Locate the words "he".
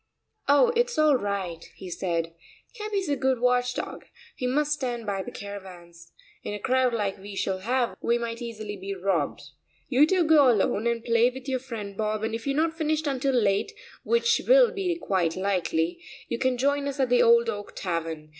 1.75-1.91, 4.35-4.47